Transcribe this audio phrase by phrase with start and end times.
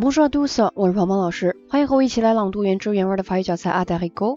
[0.00, 4.06] 不是杜斯，我是庞庞老师，欢迎和我一起来朗读原汁原味的法语教材《阿黛尔沟》。
[4.14, 4.28] 狗》。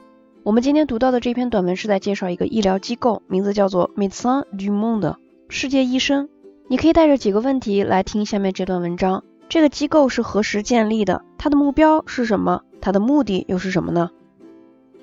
[0.42, 5.18] 我们今天读到的这篇短文是在介绍一个医疗机构，名字叫做 m a i s a n du Monde（
[5.50, 6.30] 世界医生）。
[6.68, 11.22] 你可以带着几个问题来听下面这段文章：这个机构是何时建立的？
[11.38, 12.64] 它的目标是什么？
[12.82, 14.10] 它的目的又是什么呢？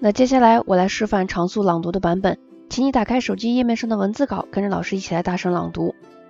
[0.00, 2.36] 那接下来我来示范常速朗读的版本，
[2.68, 5.94] 请你打开手机页面上的文字稿，跟着老师一起来大声朗读。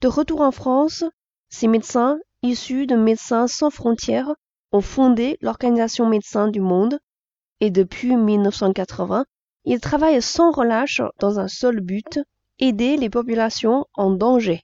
[0.00, 1.02] De retour en France,
[1.48, 4.32] ces médecins, issus de Médecins sans frontières,
[4.70, 7.00] ont fondé l'Organisation Médecins du Monde
[7.60, 9.24] et depuis 1980,
[9.64, 12.20] ils travaillent sans relâche dans un seul but,
[12.60, 14.62] aider les populations en danger.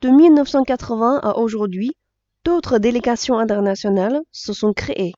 [0.00, 1.92] De 1980 à aujourd'hui,
[2.44, 5.12] d'autres délégations internationales se sont créées.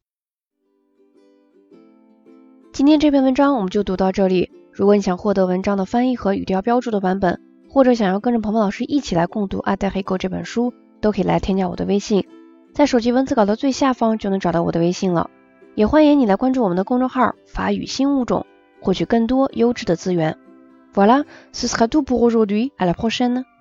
[7.69, 12.25] 或者想要跟着鹏鹏老师一起来共读《阿黛黑狗》这本书，都可以来添加我的微信，
[12.72, 15.30] 在手机文字稿的最下方就能找到我的微信了。
[15.75, 18.47] 也欢迎你来关注我们的公众号“法语新物种”，
[18.83, 20.38] 获取更多优质的资源。
[20.94, 22.92] Voilà, c'est ce o u e tu p o u r r a lui a p
[22.94, 23.58] p r e n d e